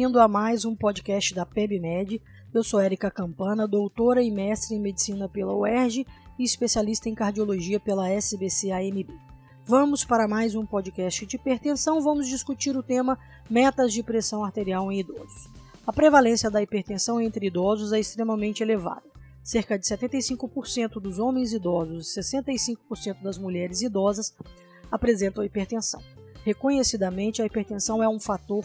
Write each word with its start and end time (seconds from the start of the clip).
bem-vindo 0.00 0.18
a 0.18 0.26
mais 0.26 0.64
um 0.64 0.74
podcast 0.74 1.34
da 1.34 1.44
PebMed. 1.44 2.22
Eu 2.54 2.64
sou 2.64 2.80
Érica 2.80 3.10
Campana, 3.10 3.68
doutora 3.68 4.22
e 4.22 4.30
mestre 4.30 4.74
em 4.74 4.80
medicina 4.80 5.28
pela 5.28 5.54
UERJ 5.54 6.06
e 6.38 6.42
especialista 6.42 7.10
em 7.10 7.14
cardiologia 7.14 7.78
pela 7.78 8.08
SBC-AMB. 8.08 9.10
Vamos 9.66 10.02
para 10.02 10.26
mais 10.26 10.54
um 10.54 10.64
podcast 10.64 11.26
de 11.26 11.36
hipertensão. 11.36 12.00
Vamos 12.00 12.28
discutir 12.28 12.74
o 12.74 12.82
tema 12.82 13.18
metas 13.50 13.92
de 13.92 14.02
pressão 14.02 14.42
arterial 14.42 14.90
em 14.90 15.00
idosos. 15.00 15.50
A 15.86 15.92
prevalência 15.92 16.50
da 16.50 16.62
hipertensão 16.62 17.20
entre 17.20 17.48
idosos 17.48 17.92
é 17.92 18.00
extremamente 18.00 18.62
elevada. 18.62 19.04
Cerca 19.44 19.78
de 19.78 19.84
75% 19.84 20.94
dos 20.94 21.18
homens 21.18 21.52
idosos 21.52 22.16
e 22.16 22.20
65% 22.20 23.22
das 23.22 23.36
mulheres 23.36 23.82
idosas 23.82 24.34
apresentam 24.90 25.44
hipertensão. 25.44 26.00
Reconhecidamente, 26.42 27.42
a 27.42 27.44
hipertensão 27.44 28.02
é 28.02 28.08
um 28.08 28.18
fator 28.18 28.64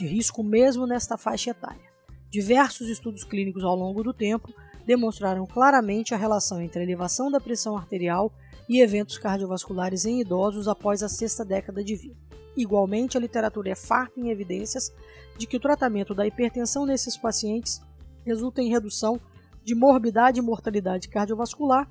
de 0.00 0.06
risco 0.06 0.42
mesmo 0.42 0.86
nesta 0.86 1.18
faixa 1.18 1.50
etária. 1.50 1.90
Diversos 2.30 2.88
estudos 2.88 3.22
clínicos 3.22 3.62
ao 3.62 3.76
longo 3.76 4.02
do 4.02 4.14
tempo 4.14 4.50
demonstraram 4.86 5.46
claramente 5.46 6.14
a 6.14 6.16
relação 6.16 6.62
entre 6.62 6.80
a 6.80 6.82
elevação 6.82 7.30
da 7.30 7.38
pressão 7.38 7.76
arterial 7.76 8.32
e 8.66 8.80
eventos 8.80 9.18
cardiovasculares 9.18 10.06
em 10.06 10.20
idosos 10.20 10.68
após 10.68 11.02
a 11.02 11.08
sexta 11.08 11.44
década 11.44 11.84
de 11.84 11.96
vida. 11.96 12.16
Igualmente, 12.56 13.18
a 13.18 13.20
literatura 13.20 13.70
é 13.70 13.74
farta 13.74 14.18
em 14.18 14.30
evidências 14.30 14.90
de 15.36 15.46
que 15.46 15.58
o 15.58 15.60
tratamento 15.60 16.14
da 16.14 16.26
hipertensão 16.26 16.86
nesses 16.86 17.16
pacientes 17.16 17.82
resulta 18.24 18.62
em 18.62 18.70
redução 18.70 19.20
de 19.62 19.74
morbidade 19.74 20.38
e 20.38 20.42
mortalidade 20.42 21.08
cardiovascular, 21.08 21.86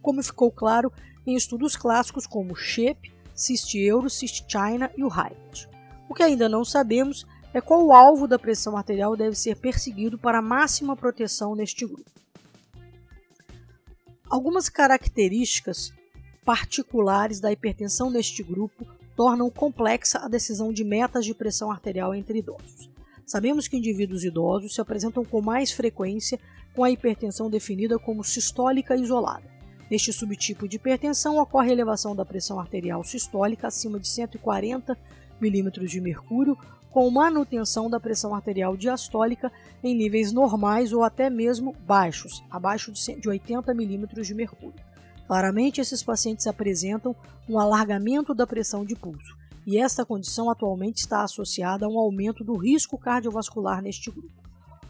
como 0.00 0.22
ficou 0.22 0.50
claro 0.50 0.90
em 1.26 1.36
estudos 1.36 1.76
clássicos 1.76 2.26
como 2.26 2.56
SHAPE, 2.56 3.12
CIST 3.34 3.74
Euro, 3.74 4.08
CIST 4.08 4.46
China 4.48 4.90
e 4.96 5.04
o 5.04 5.08
HYPED. 5.08 5.77
O 6.08 6.14
que 6.14 6.22
ainda 6.22 6.48
não 6.48 6.64
sabemos 6.64 7.26
é 7.52 7.60
qual 7.60 7.84
o 7.84 7.92
alvo 7.92 8.26
da 8.26 8.38
pressão 8.38 8.76
arterial 8.76 9.16
deve 9.16 9.36
ser 9.36 9.56
perseguido 9.56 10.18
para 10.18 10.42
máxima 10.42 10.96
proteção 10.96 11.54
neste 11.54 11.86
grupo. 11.86 12.10
Algumas 14.28 14.68
características 14.68 15.92
particulares 16.44 17.40
da 17.40 17.52
hipertensão 17.52 18.10
neste 18.10 18.42
grupo 18.42 18.86
tornam 19.16 19.50
complexa 19.50 20.18
a 20.18 20.28
decisão 20.28 20.72
de 20.72 20.84
metas 20.84 21.24
de 21.24 21.34
pressão 21.34 21.70
arterial 21.70 22.14
entre 22.14 22.38
idosos. 22.38 22.90
Sabemos 23.26 23.68
que 23.68 23.76
indivíduos 23.76 24.24
idosos 24.24 24.74
se 24.74 24.80
apresentam 24.80 25.24
com 25.24 25.42
mais 25.42 25.70
frequência 25.72 26.38
com 26.74 26.84
a 26.84 26.90
hipertensão 26.90 27.50
definida 27.50 27.98
como 27.98 28.24
sistólica 28.24 28.96
isolada. 28.96 29.44
Neste 29.90 30.12
subtipo 30.12 30.68
de 30.68 30.76
hipertensão 30.76 31.38
ocorre 31.38 31.72
elevação 31.72 32.14
da 32.14 32.24
pressão 32.24 32.60
arterial 32.60 33.02
sistólica 33.02 33.66
acima 33.66 33.98
de 33.98 34.08
140 34.08 34.96
milímetros 35.40 35.90
de 35.90 36.00
mercúrio, 36.00 36.56
com 36.90 37.10
manutenção 37.10 37.88
da 37.88 38.00
pressão 38.00 38.34
arterial 38.34 38.76
diastólica 38.76 39.52
em 39.82 39.94
níveis 39.94 40.32
normais 40.32 40.92
ou 40.92 41.02
até 41.02 41.28
mesmo 41.28 41.74
baixos, 41.86 42.42
abaixo 42.50 42.92
de 42.92 43.28
80 43.28 43.72
milímetros 43.74 44.26
de 44.26 44.34
mercúrio. 44.34 44.80
Claramente, 45.26 45.80
esses 45.80 46.02
pacientes 46.02 46.46
apresentam 46.46 47.14
um 47.48 47.58
alargamento 47.58 48.34
da 48.34 48.46
pressão 48.46 48.84
de 48.84 48.96
pulso, 48.96 49.36
e 49.66 49.76
esta 49.76 50.04
condição 50.04 50.50
atualmente 50.50 50.96
está 50.96 51.22
associada 51.22 51.84
a 51.84 51.88
um 51.88 51.98
aumento 51.98 52.42
do 52.42 52.56
risco 52.56 52.96
cardiovascular 52.96 53.82
neste 53.82 54.10
grupo. 54.10 54.37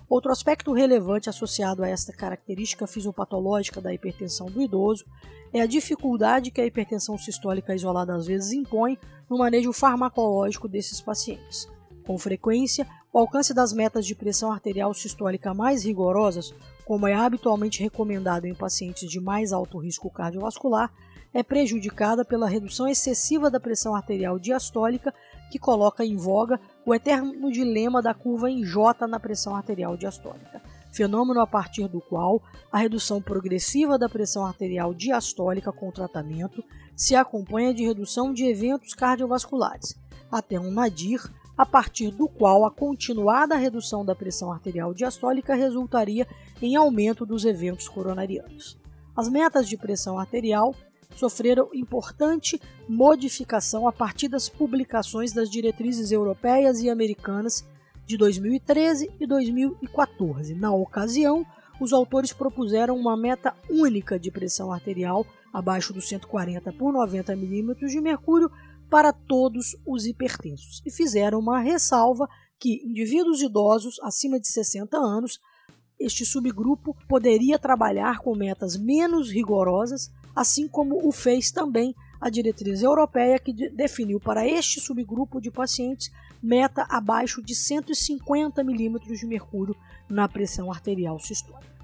Outro 0.08 0.32
aspecto 0.32 0.72
relevante 0.72 1.28
associado 1.28 1.82
a 1.82 1.88
esta 1.88 2.14
característica 2.14 2.86
fisiopatológica 2.86 3.80
da 3.80 3.92
hipertensão 3.92 4.46
do 4.46 4.62
idoso 4.62 5.04
é 5.52 5.60
a 5.60 5.66
dificuldade 5.66 6.50
que 6.50 6.60
a 6.60 6.66
hipertensão 6.66 7.18
sistólica 7.18 7.74
isolada 7.74 8.14
às 8.14 8.26
vezes 8.26 8.52
impõe 8.52 8.98
no 9.28 9.36
manejo 9.36 9.72
farmacológico 9.72 10.66
desses 10.66 11.00
pacientes. 11.00 11.68
Com 12.06 12.16
frequência, 12.16 12.86
o 13.12 13.18
alcance 13.18 13.52
das 13.52 13.70
metas 13.70 14.06
de 14.06 14.14
pressão 14.14 14.50
arterial 14.50 14.94
sistólica 14.94 15.52
mais 15.52 15.84
rigorosas, 15.84 16.54
como 16.86 17.06
é 17.06 17.14
habitualmente 17.14 17.82
recomendado 17.82 18.46
em 18.46 18.54
pacientes 18.54 19.10
de 19.10 19.20
mais 19.20 19.52
alto 19.52 19.76
risco 19.76 20.10
cardiovascular, 20.10 20.90
é 21.34 21.42
prejudicada 21.42 22.24
pela 22.24 22.48
redução 22.48 22.88
excessiva 22.88 23.50
da 23.50 23.60
pressão 23.60 23.94
arterial 23.94 24.38
diastólica, 24.38 25.12
que 25.50 25.58
coloca 25.58 26.04
em 26.04 26.16
voga 26.16 26.58
o 26.88 26.94
eterno 26.94 27.52
dilema 27.52 28.00
da 28.00 28.14
curva 28.14 28.50
em 28.50 28.64
J 28.64 29.06
na 29.06 29.20
pressão 29.20 29.54
arterial 29.54 29.94
diastólica, 29.94 30.62
fenômeno 30.90 31.38
a 31.38 31.46
partir 31.46 31.86
do 31.86 32.00
qual 32.00 32.42
a 32.72 32.78
redução 32.78 33.20
progressiva 33.20 33.98
da 33.98 34.08
pressão 34.08 34.46
arterial 34.46 34.94
diastólica 34.94 35.70
com 35.70 35.90
tratamento 35.90 36.64
se 36.96 37.14
acompanha 37.14 37.74
de 37.74 37.84
redução 37.84 38.32
de 38.32 38.46
eventos 38.46 38.94
cardiovasculares, 38.94 40.00
até 40.32 40.58
um 40.58 40.70
nadir, 40.70 41.20
a 41.58 41.66
partir 41.66 42.10
do 42.10 42.26
qual 42.26 42.64
a 42.64 42.70
continuada 42.70 43.54
redução 43.54 44.02
da 44.02 44.14
pressão 44.14 44.50
arterial 44.50 44.94
diastólica 44.94 45.54
resultaria 45.54 46.26
em 46.62 46.74
aumento 46.74 47.26
dos 47.26 47.44
eventos 47.44 47.86
coronarianos. 47.86 48.78
As 49.14 49.28
metas 49.28 49.68
de 49.68 49.76
pressão 49.76 50.18
arterial 50.18 50.74
sofreram 51.14 51.68
importante 51.74 52.60
modificação 52.88 53.88
a 53.88 53.92
partir 53.92 54.28
das 54.28 54.48
publicações 54.48 55.32
das 55.32 55.50
diretrizes 55.50 56.12
europeias 56.12 56.80
e 56.80 56.88
americanas 56.88 57.66
de 58.06 58.16
2013 58.16 59.10
e 59.20 59.26
2014. 59.26 60.54
Na 60.54 60.72
ocasião, 60.72 61.44
os 61.80 61.92
autores 61.92 62.32
propuseram 62.32 62.96
uma 62.96 63.16
meta 63.16 63.54
única 63.68 64.18
de 64.18 64.30
pressão 64.30 64.72
arterial 64.72 65.26
abaixo 65.52 65.92
dos 65.92 66.08
140 66.08 66.72
por 66.72 66.92
90 66.92 67.34
milímetros 67.36 67.92
de 67.92 68.00
mercúrio 68.00 68.50
para 68.90 69.12
todos 69.12 69.76
os 69.86 70.06
hipertensos 70.06 70.82
e 70.84 70.90
fizeram 70.90 71.38
uma 71.38 71.60
ressalva 71.60 72.28
que 72.58 72.82
indivíduos 72.84 73.40
idosos 73.42 74.00
acima 74.02 74.40
de 74.40 74.48
60 74.48 74.96
anos, 74.96 75.38
este 75.98 76.24
subgrupo 76.24 76.96
poderia 77.08 77.58
trabalhar 77.58 78.18
com 78.18 78.34
metas 78.34 78.76
menos 78.76 79.30
rigorosas 79.30 80.10
assim 80.38 80.68
como 80.68 81.04
o 81.04 81.10
fez 81.10 81.50
também 81.50 81.96
a 82.20 82.30
diretriz 82.30 82.80
europeia 82.80 83.40
que 83.40 83.52
definiu 83.70 84.20
para 84.20 84.46
este 84.46 84.80
subgrupo 84.80 85.40
de 85.40 85.50
pacientes 85.50 86.12
meta 86.40 86.86
abaixo 86.88 87.42
de 87.42 87.56
150 87.56 88.62
milímetros 88.62 89.18
de 89.18 89.26
mercúrio 89.26 89.74
na 90.08 90.28
pressão 90.28 90.70
arterial 90.70 91.18
sistólica. 91.18 91.76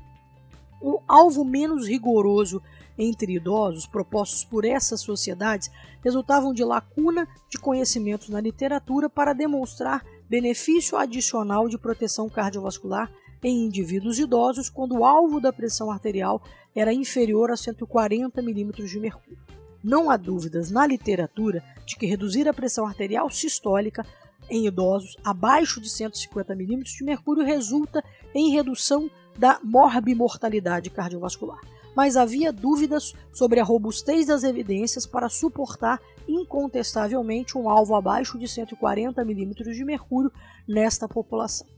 O 0.81 1.01
alvo 1.09 1.45
menos 1.45 1.89
rigoroso 1.89 2.63
entre 2.97 3.35
idosos 3.35 3.87
propostos 3.87 4.45
por 4.45 4.65
essas 4.65 5.01
sociedades 5.01 5.69
resultavam 6.05 6.55
de 6.55 6.63
lacuna 6.63 7.27
de 7.51 7.59
conhecimentos 7.59 8.29
na 8.29 8.41
literatura 8.41 9.11
para 9.11 9.33
demonstrar 9.33 10.05
benefício 10.29 10.97
adicional 10.97 11.69
de 11.69 11.77
proteção 11.77 12.29
cardiovascular 12.29 13.11
em 13.45 13.67
indivíduos 13.67 14.19
idosos 14.19 14.71
quando 14.71 14.97
o 14.97 15.05
alvo 15.05 15.39
da 15.39 15.53
pressão 15.53 15.91
arterial 15.91 16.43
era 16.75 16.93
inferior 16.93 17.51
a 17.51 17.57
140 17.57 18.41
milímetros 18.41 18.91
de 18.91 18.99
mercúrio. 18.99 19.39
Não 19.83 20.11
há 20.11 20.17
dúvidas 20.17 20.71
na 20.71 20.87
literatura 20.87 21.63
de 21.85 21.95
que 21.95 22.07
reduzir 22.07 22.49
a 22.49 22.55
pressão 22.55 22.87
arterial 22.87 23.29
sistólica 23.29 24.05
em 24.49 24.67
idosos 24.67 25.17
abaixo 25.23 25.79
de 25.79 25.91
150 25.91 26.55
milímetros 26.55 26.95
de 26.95 27.05
mercúrio 27.05 27.45
resulta 27.45 28.03
em 28.35 28.51
redução 28.51 29.11
da 29.39 29.61
morbimortalidade 29.63 30.89
cardiovascular. 30.89 31.61
Mas 31.95 32.17
havia 32.17 32.53
dúvidas 32.53 33.13
sobre 33.33 33.61
a 33.61 33.65
robustez 33.65 34.27
das 34.27 34.43
evidências 34.43 35.07
para 35.07 35.29
suportar 35.29 36.01
incontestavelmente 36.27 37.59
um 37.59 37.69
alvo 37.69 37.95
abaixo 37.95 38.39
de 38.39 38.49
140 38.49 39.23
milímetros 39.25 39.77
de 39.77 39.85
mercúrio 39.85 40.33
nesta 40.67 41.07
população. 41.07 41.74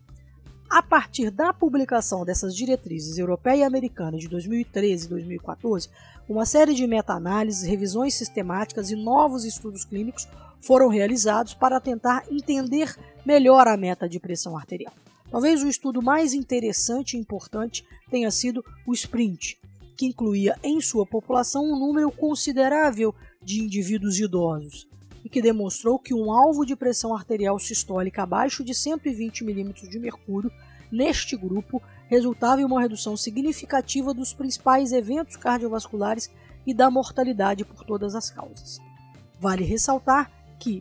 A 0.69 0.83
partir 0.83 1.31
da 1.31 1.53
publicação 1.53 2.25
dessas 2.25 2.55
diretrizes 2.55 3.19
europeia 3.19 3.61
e 3.61 3.63
americana 3.63 4.19
de 4.19 4.29
2013 4.29 5.07
e 5.07 5.09
2014, 5.09 5.89
uma 6.29 6.45
série 6.45 6.75
de 6.75 6.87
meta-análises, 6.87 7.63
revisões 7.63 8.15
sistemáticas 8.15 8.91
e 8.91 8.97
novos 8.97 9.45
estudos 9.45 9.85
clínicos 9.85 10.27
foram 10.61 10.89
realizados 10.89 11.55
para 11.55 11.81
tentar 11.81 12.25
entender 12.31 12.97
melhor 13.25 13.69
a 13.69 13.77
meta 13.77 14.09
de 14.09 14.19
pressão 14.19 14.57
arterial. 14.57 14.93
Talvez 15.31 15.63
o 15.63 15.69
estudo 15.69 16.03
mais 16.03 16.35
interessante 16.35 17.17
e 17.17 17.21
importante 17.21 17.87
tenha 18.11 18.31
sido 18.31 18.65
o 18.85 18.93
SPRINT, 18.93 19.55
que 19.97 20.07
incluía 20.07 20.59
em 20.63 20.81
sua 20.81 21.07
população 21.07 21.65
um 21.65 21.79
número 21.79 22.11
considerável 22.11 23.15
de 23.43 23.63
indivíduos 23.63 24.19
idosos, 24.19 24.89
e 25.27 25.29
que 25.29 25.43
demonstrou 25.43 25.99
que 25.99 26.15
um 26.15 26.31
alvo 26.31 26.65
de 26.65 26.77
pressão 26.77 27.13
arterial 27.13 27.59
sistólica 27.59 28.23
abaixo 28.23 28.63
de 28.63 28.73
120 28.73 29.43
mm 29.43 29.73
de 29.91 29.99
mercúrio 29.99 30.53
neste 30.89 31.37
grupo 31.37 31.83
resultava 32.07 32.61
em 32.61 32.65
uma 32.65 32.81
redução 32.81 33.17
significativa 33.17 34.15
dos 34.15 34.33
principais 34.33 34.93
eventos 34.93 35.37
cardiovasculares 35.37 36.31
e 36.65 36.73
da 36.73 36.89
mortalidade 36.93 37.65
por 37.65 37.83
todas 37.85 38.15
as 38.15 38.31
causas. 38.31 38.79
Vale 39.41 39.65
ressaltar 39.65 40.31
que 40.61 40.81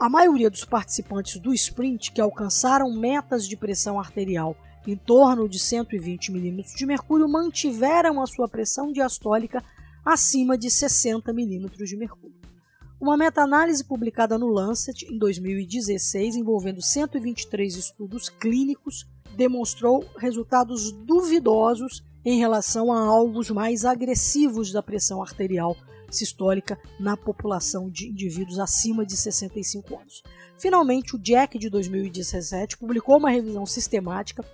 a 0.00 0.08
maioria 0.08 0.50
dos 0.50 0.64
participantes 0.64 1.38
do 1.38 1.54
sprint 1.54 2.10
que 2.10 2.20
alcançaram 2.20 2.92
metas 2.92 3.46
de 3.46 3.56
pressão 3.56 4.00
arterial 4.00 4.56
em 4.84 4.96
torno 4.96 5.48
de 5.48 5.60
120 5.60 6.32
mm 6.32 6.74
de 6.76 6.84
mercúrio 6.84 7.28
mantiveram 7.28 8.20
a 8.20 8.26
sua 8.26 8.48
pressão 8.48 8.90
diastólica 8.90 9.62
acima 10.04 10.58
de 10.58 10.68
60 10.68 11.32
mm 11.32 11.68
de 11.84 11.96
mercúrio. 11.96 12.37
Uma 13.00 13.16
meta-análise 13.16 13.84
publicada 13.84 14.36
no 14.36 14.48
Lancet 14.48 15.06
em 15.06 15.16
2016, 15.16 16.34
envolvendo 16.34 16.82
123 16.82 17.76
estudos 17.76 18.28
clínicos, 18.28 19.06
demonstrou 19.36 20.04
resultados 20.18 20.90
duvidosos 20.90 22.02
em 22.24 22.40
relação 22.40 22.92
a 22.92 22.98
alvos 22.98 23.50
mais 23.50 23.84
agressivos 23.84 24.72
da 24.72 24.82
pressão 24.82 25.22
arterial 25.22 25.76
sistólica 26.10 26.76
na 26.98 27.16
população 27.16 27.88
de 27.88 28.08
indivíduos 28.08 28.58
acima 28.58 29.06
de 29.06 29.16
65 29.16 29.96
anos. 29.96 30.22
Finalmente, 30.58 31.14
o 31.14 31.18
Jack 31.20 31.56
de 31.56 31.70
2017 31.70 32.78
publicou 32.78 33.18
uma 33.18 33.30
revisão 33.30 33.64
sistemática 33.64 34.44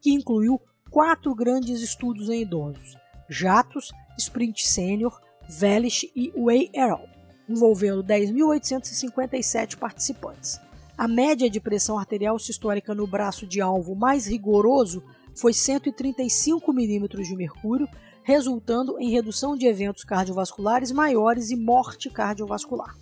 que 0.00 0.10
incluiu 0.10 0.58
quatro 0.90 1.34
grandes 1.34 1.82
estudos 1.82 2.30
em 2.30 2.40
idosos: 2.40 2.96
Jatos, 3.28 3.92
Sprint 4.16 4.66
Senior, 4.66 5.20
Velish 5.50 6.10
e 6.16 6.32
Way 6.34 6.70
Errol 6.72 7.12
envolvendo 7.52 8.02
10.857 8.02 9.76
participantes. 9.76 10.58
A 10.96 11.06
média 11.06 11.48
de 11.48 11.60
pressão 11.60 11.98
arterial 11.98 12.38
sistólica 12.38 12.94
no 12.94 13.06
braço 13.06 13.46
de 13.46 13.60
alvo 13.60 13.94
mais 13.94 14.26
rigoroso 14.26 15.02
foi 15.34 15.52
135 15.52 16.72
milímetros 16.72 17.26
de 17.26 17.36
mercúrio, 17.36 17.88
resultando 18.22 18.98
em 18.98 19.10
redução 19.10 19.56
de 19.56 19.66
eventos 19.66 20.04
cardiovasculares 20.04 20.92
maiores 20.92 21.50
e 21.50 21.56
morte 21.56 22.10
cardiovascular. 22.10 22.96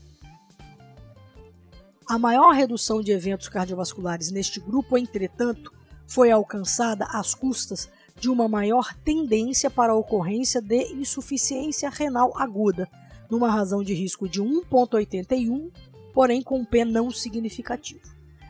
A 2.09 2.19
maior 2.19 2.53
redução 2.53 3.01
de 3.01 3.13
eventos 3.13 3.49
cardiovasculares 3.49 4.31
neste 4.31 4.59
grupo, 4.59 4.99
entretanto, 4.99 5.73
foi 6.07 6.31
alcançada 6.31 7.05
às 7.05 7.35
custas 7.35 7.89
de 8.19 8.29
uma 8.29 8.49
maior 8.49 8.93
tendência 9.05 9.71
para 9.71 9.93
a 9.93 9.97
ocorrência 9.97 10.61
de 10.61 10.93
insuficiência 10.95 11.89
renal 11.89 12.33
aguda, 12.37 12.89
numa 13.31 13.51
razão 13.51 13.83
de 13.83 13.95
risco 13.95 14.29
de 14.29 14.43
1,81, 14.43 15.71
porém 16.13 16.43
com 16.43 16.59
um 16.59 16.65
P 16.65 16.85
não 16.85 17.11
significativo. 17.11 18.01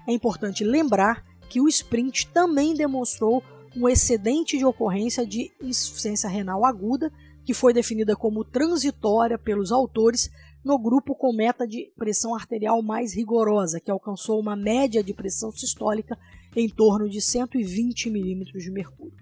É 0.08 0.12
importante 0.12 0.64
lembrar 0.64 1.24
que 1.48 1.60
o 1.60 1.68
sprint 1.68 2.28
também 2.28 2.74
demonstrou 2.74 3.42
um 3.76 3.88
excedente 3.88 4.56
de 4.58 4.64
ocorrência 4.64 5.26
de 5.26 5.52
insuficiência 5.60 6.28
renal 6.28 6.64
aguda, 6.64 7.12
que 7.44 7.54
foi 7.54 7.72
definida 7.72 8.16
como 8.16 8.44
transitória 8.44 9.38
pelos 9.38 9.72
autores 9.72 10.30
no 10.64 10.78
grupo 10.78 11.14
com 11.14 11.32
meta 11.32 11.66
de 11.66 11.90
pressão 11.96 12.34
arterial 12.34 12.82
mais 12.82 13.14
rigorosa, 13.14 13.80
que 13.80 13.90
alcançou 13.90 14.40
uma 14.40 14.54
média 14.54 15.02
de 15.02 15.14
pressão 15.14 15.50
sistólica 15.50 16.18
em 16.54 16.68
torno 16.68 17.08
de 17.08 17.20
120 17.20 18.10
milímetros 18.10 18.62
de 18.62 18.70
mercúrio. 18.70 19.16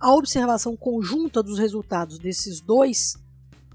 A 0.00 0.12
observação 0.14 0.76
conjunta 0.76 1.42
dos 1.42 1.58
resultados 1.58 2.18
desses 2.18 2.60
dois 2.60 3.14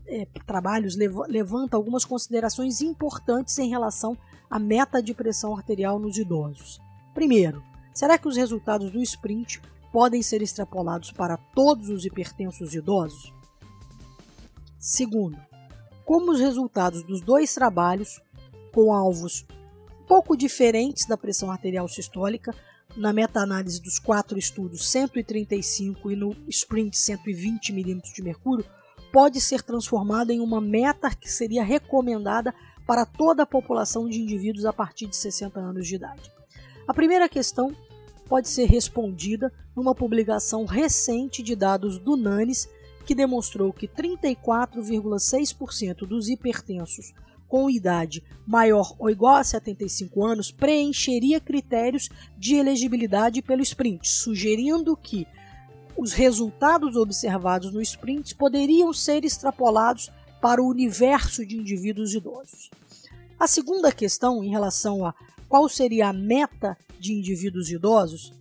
é, 0.08 0.26
trabalhos 0.46 0.96
lev 0.96 1.16
levanta 1.28 1.76
algumas 1.76 2.06
considerações 2.06 2.82
importantes 2.82 3.58
em 3.60 3.70
relação 3.70 4.18
à 4.50 4.58
meta 4.58 5.02
de 5.02 5.14
pressão 5.14 5.56
arterial 5.56 6.00
nos 6.00 6.18
idosos. 6.18 6.80
Primeiro, 7.14 7.64
será 7.94 8.18
que 8.18 8.28
os 8.28 8.38
resultados 8.38 8.92
do 8.92 9.02
sprint 9.02 9.62
podem 9.92 10.22
ser 10.22 10.42
extrapolados 10.42 11.12
para 11.12 11.38
todos 11.38 11.90
os 11.90 12.06
hipertensos 12.06 12.74
idosos? 12.74 13.34
Segundo, 14.80 15.38
como 16.06 16.32
os 16.32 16.40
resultados 16.40 17.04
dos 17.04 17.20
dois 17.22 17.54
trabalhos, 17.54 18.22
com 18.72 18.94
alvos 18.94 19.46
pouco 20.08 20.38
diferentes 20.38 21.06
da 21.06 21.18
pressão 21.18 21.52
arterial 21.52 21.88
sistólica, 21.88 22.56
na 22.96 23.12
meta-análise 23.12 23.82
dos 23.82 24.00
quatro 24.00 24.40
estudos 24.40 24.88
135 24.90 26.12
e 26.12 26.16
no 26.16 26.36
sprint 26.48 26.98
120 26.98 27.74
milímetros 27.74 28.14
de 28.14 28.24
mercúrio, 28.24 28.66
pode 29.12 29.42
ser 29.42 29.62
transformada 29.62 30.34
em 30.34 30.40
uma 30.40 30.62
meta 30.62 31.14
que 31.16 31.32
seria 31.32 31.64
recomendada 31.64 32.54
para 32.86 33.06
toda 33.06 33.44
a 33.44 33.48
população 33.48 34.08
de 34.08 34.22
indivíduos 34.22 34.66
a 34.66 34.74
partir 34.74 35.08
de 35.08 35.16
60 35.16 35.60
anos 35.60 35.88
de 35.88 35.96
idade. 35.96 36.32
A 36.88 36.94
primeira 36.94 37.28
questão 37.28 37.76
pode 38.28 38.48
ser 38.48 38.66
respondida 38.66 39.52
numa 39.76 39.94
publicação 39.94 40.66
recente 40.66 41.44
de 41.44 41.56
dados 41.56 42.00
do 42.00 42.16
NANES 42.16 42.70
que 43.06 43.14
demonstrou 43.16 43.74
que 43.74 43.88
34,6% 43.88 46.06
dos 46.06 46.30
hipertensos 46.30 47.14
com 47.48 47.70
idade 47.70 48.22
maior 48.46 48.94
ou 49.00 49.10
igual 49.10 49.36
a 49.36 49.44
75 49.44 50.26
anos 50.26 50.52
preencheria 50.52 51.40
critérios 51.40 52.10
de 52.38 52.56
elegibilidade 52.56 53.42
pelo 53.42 53.62
sprint, 53.62 54.10
sugerindo 54.10 54.98
que 54.98 55.26
os 55.98 56.14
resultados 56.14 56.96
observados 56.96 57.74
no 57.74 57.82
sprint 57.82 58.36
poderiam 58.36 58.94
ser 58.94 59.26
extrapolados 59.26 60.12
para 60.40 60.62
o 60.62 60.68
universo 60.68 61.46
de 61.46 61.58
indivíduos 61.58 62.14
idosos. 62.14 62.70
A 63.40 63.48
segunda 63.48 63.92
questão, 63.92 64.44
em 64.44 64.50
relação 64.50 65.06
a 65.06 65.14
qual 65.50 65.68
seria 65.68 66.10
a 66.10 66.14
meta 66.14 66.78
de 67.00 67.14
indivíduos 67.14 67.72
idosos, 67.72 68.34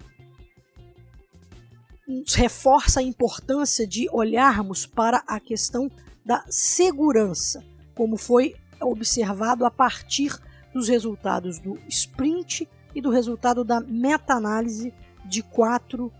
reforça 2.34 3.00
a 3.00 3.02
importância 3.02 3.86
de 3.86 4.08
olharmos 4.12 4.86
para 4.86 5.22
a 5.26 5.40
questão 5.40 5.90
da 6.24 6.44
segurança, 6.48 7.64
como 7.94 8.16
foi 8.16 8.54
observado 8.80 9.64
a 9.64 9.70
partir 9.70 10.38
dos 10.72 10.88
resultados 10.88 11.58
do 11.58 11.78
sprint 11.88 12.68
e 12.94 13.00
do 13.00 13.10
resultado 13.10 13.64
da 13.64 13.80
meta-análise 13.80 14.92
de 15.24 15.42
quatro 15.42 16.12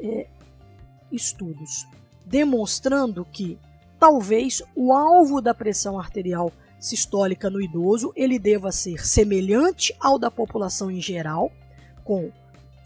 eh, 0.00 0.26
estudos, 1.12 1.86
demonstrando 2.24 3.24
que 3.24 3.58
talvez 3.98 4.62
o 4.74 4.92
alvo 4.92 5.40
da 5.40 5.54
pressão 5.54 5.98
arterial 5.98 6.52
sistólica 6.78 7.50
no 7.50 7.60
idoso 7.60 8.12
ele 8.16 8.38
deva 8.38 8.72
ser 8.72 9.06
semelhante 9.06 9.94
ao 10.00 10.18
da 10.18 10.30
população 10.30 10.90
em 10.90 11.00
geral, 11.00 11.52
com 12.04 12.32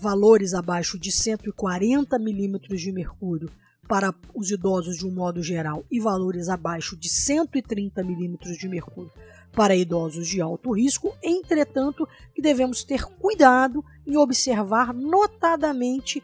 valores 0.01 0.53
abaixo 0.53 0.99
de 0.99 1.13
140 1.13 2.19
milímetros 2.19 2.81
de 2.81 2.91
mercúrio 2.91 3.51
para 3.89 4.15
os 4.35 4.51
idosos 4.51 4.97
de 4.97 5.07
um 5.07 5.15
modo 5.15 5.43
geral 5.43 5.85
e 5.91 6.01
valores 6.01 6.49
abaixo 6.49 6.97
de 6.97 7.09
130 7.09 8.03
milímetros 8.03 8.57
de 8.59 8.69
mercúrio 8.69 9.13
para 9.53 9.77
idosos 9.77 10.27
de 10.27 10.41
alto 10.41 10.73
risco, 10.73 11.17
entretanto, 11.23 12.09
que 12.35 12.43
devemos 12.43 12.83
ter 12.83 13.05
cuidado 13.05 13.85
em 14.07 14.17
observar 14.17 14.93
notadamente 14.93 16.23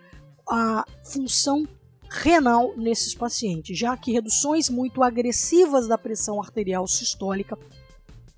a 0.48 0.84
função 1.04 1.66
renal 2.10 2.74
nesses 2.76 3.14
pacientes, 3.14 3.78
já 3.78 3.96
que 3.96 4.12
reduções 4.12 4.68
muito 4.68 5.02
agressivas 5.02 5.86
da 5.86 5.96
pressão 5.96 6.40
arterial 6.40 6.86
sistólica 6.88 7.56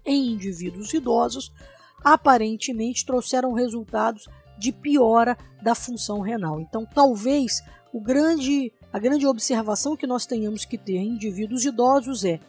em 0.05 0.33
indivíduos 0.33 0.93
idosos 0.93 1.51
aparentemente 2.05 3.07
trouxeram 3.07 3.53
resultados 3.55 4.29
de 4.59 4.73
piora 4.73 5.39
da 5.63 5.75
função 5.75 6.21
renal. 6.21 6.61
Então, 6.61 6.85
talvez 6.85 7.63
o 7.93 8.01
grande, 8.01 8.73
a 8.93 8.99
grande 8.99 9.27
observação 9.27 9.97
que 9.97 10.07
nós 10.07 10.27
tenhamos 10.27 10.65
que 10.65 10.77
ter 10.77 10.97
em 10.97 11.15
indivíduos 11.15 11.65
idosos 11.65 12.25
é 12.25 12.41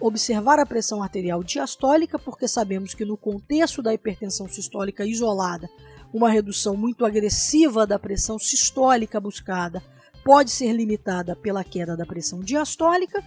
observar 0.00 0.58
a 0.58 0.66
pressão 0.66 1.02
arterial 1.02 1.42
diastólica, 1.42 2.18
porque 2.18 2.48
sabemos 2.48 2.94
que 2.94 3.04
no 3.04 3.16
contexto 3.16 3.82
da 3.82 3.92
hipertensão 3.92 4.48
sistólica 4.48 5.04
isolada, 5.04 5.68
uma 6.12 6.30
redução 6.30 6.76
muito 6.76 7.04
agressiva 7.04 7.86
da 7.86 7.98
pressão 7.98 8.38
sistólica 8.38 9.20
buscada 9.20 9.82
pode 10.24 10.50
ser 10.50 10.72
limitada 10.72 11.36
pela 11.36 11.62
queda 11.62 11.96
da 11.96 12.06
pressão 12.06 12.40
diastólica, 12.40 13.22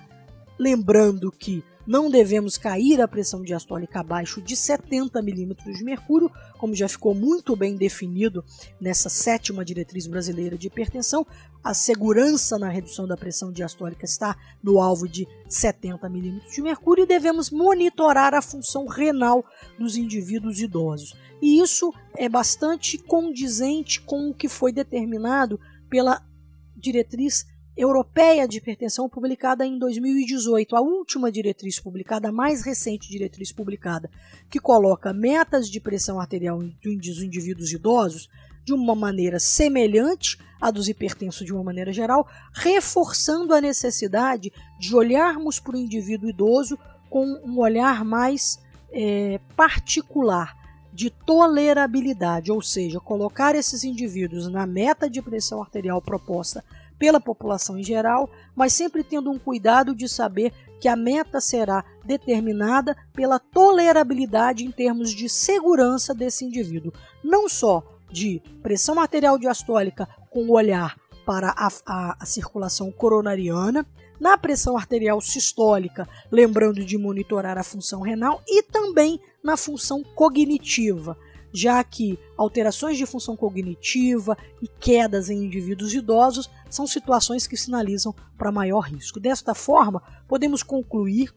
lembrando 0.57 1.31
que 1.31 1.63
não 1.87 2.09
devemos 2.09 2.57
cair 2.57 2.99
a 2.99 3.07
pressão 3.07 3.41
diastólica 3.41 4.01
abaixo 4.01 4.41
de 4.41 4.57
70 4.57 5.21
milímetros 5.21 5.77
de 5.77 5.85
mercúrio, 5.85 6.29
como 6.57 6.75
já 6.75 6.89
ficou 6.89 7.15
muito 7.15 7.55
bem 7.55 7.77
definido 7.77 8.43
nessa 8.81 9.07
sétima 9.07 9.63
diretriz 9.63 10.05
brasileira 10.05 10.57
de 10.57 10.67
hipertensão. 10.67 11.25
A 11.63 11.73
segurança 11.73 12.59
na 12.59 12.67
redução 12.67 13.07
da 13.07 13.15
pressão 13.15 13.53
diastólica 13.53 14.03
está 14.03 14.35
no 14.61 14.81
alvo 14.81 15.07
de 15.07 15.25
70 15.47 16.09
milímetros 16.09 16.53
de 16.53 16.61
mercúrio 16.61 17.05
e 17.05 17.07
devemos 17.07 17.49
monitorar 17.49 18.33
a 18.33 18.41
função 18.41 18.85
renal 18.85 19.45
dos 19.79 19.95
indivíduos 19.95 20.59
idosos. 20.59 21.15
E 21.41 21.61
isso 21.61 21.93
é 22.17 22.27
bastante 22.27 22.97
condizente 22.97 24.01
com 24.01 24.29
o 24.29 24.33
que 24.33 24.49
foi 24.49 24.73
determinado 24.73 25.57
pela 25.89 26.21
diretriz 26.77 27.45
europeia 27.77 28.47
de 28.47 28.57
hipertensão 28.57 29.07
publicada 29.07 29.65
em 29.65 29.77
2018, 29.77 30.75
a 30.75 30.81
última 30.81 31.31
diretriz 31.31 31.79
publicada, 31.79 32.29
a 32.29 32.31
mais 32.31 32.63
recente 32.63 33.07
diretriz 33.07 33.51
publicada, 33.51 34.09
que 34.49 34.59
coloca 34.59 35.13
metas 35.13 35.69
de 35.69 35.79
pressão 35.79 36.19
arterial 36.19 36.59
dos 36.59 37.21
indivíduos 37.21 37.71
idosos 37.71 38.27
de 38.65 38.73
uma 38.73 38.95
maneira 38.95 39.39
semelhante 39.39 40.39
à 40.59 40.71
dos 40.71 40.89
hipertensos 40.89 41.45
de 41.45 41.53
uma 41.53 41.63
maneira 41.63 41.93
geral, 41.93 42.27
reforçando 42.51 43.53
a 43.53 43.61
necessidade 43.61 44.51
de 44.79 44.95
olharmos 44.95 45.59
para 45.59 45.75
o 45.75 45.79
indivíduo 45.79 46.29
idoso 46.29 46.77
com 47.09 47.25
um 47.45 47.59
olhar 47.59 48.03
mais 48.03 48.59
é, 48.91 49.39
particular 49.55 50.56
de 50.97 51.11
tolerabilidade, 51.11 52.51
ou 52.51 52.59
seja, 52.59 52.99
colocar 52.99 53.53
esses 53.53 53.83
indivíduos 53.83 54.47
na 54.47 54.65
meta 54.65 55.07
de 55.07 55.21
pressão 55.21 55.61
arterial 55.61 56.01
proposta 56.01 56.65
pela 56.97 57.19
população 57.19 57.77
em 57.77 57.83
geral, 57.83 58.27
mas 58.55 58.73
sempre 58.73 59.03
tendo 59.03 59.29
um 59.29 59.37
cuidado 59.37 59.93
de 59.93 60.09
saber 60.09 60.51
que 60.81 60.87
a 60.87 60.95
meta 60.95 61.39
será 61.39 61.85
determinada 62.03 62.97
pela 63.13 63.37
tolerabilidade 63.37 64.65
em 64.65 64.71
termos 64.71 65.11
de 65.11 65.29
segurança 65.29 66.15
desse 66.15 66.43
indivíduo, 66.43 66.91
não 67.23 67.47
só 67.47 67.83
de 68.11 68.41
pressão 68.63 68.99
arterial 68.99 69.37
diastólica 69.37 70.09
com 70.31 70.45
o 70.45 70.53
olhar 70.53 70.97
para 71.27 71.49
a, 71.49 71.67
a, 71.85 72.17
a 72.21 72.25
circulação 72.25 72.89
coronariana, 72.89 73.85
na 74.17 74.37
pressão 74.37 74.77
arterial 74.77 75.19
sistólica, 75.19 76.07
lembrando 76.31 76.85
de 76.85 76.97
monitorar 76.97 77.57
a 77.57 77.63
função 77.63 77.99
renal 77.99 78.41
e 78.47 78.63
também 78.63 79.19
na 79.43 79.57
função 79.57 80.01
cognitiva, 80.15 81.17
já 81.51 81.83
que 81.83 82.17
alterações 82.37 82.97
de 82.97 83.05
função 83.05 83.35
cognitiva 83.35 84.37
e 84.61 84.69
quedas 84.69 85.29
em 85.29 85.43
indivíduos 85.43 85.93
idosos 85.93 86.49
são 86.69 86.87
situações 86.87 87.45
que 87.45 87.57
sinalizam 87.57 88.15
para 88.37 88.49
maior 88.49 88.79
risco. 88.79 89.19
Desta 89.19 89.53
forma, 89.53 90.01
podemos 90.29 90.63
concluir 90.63 91.33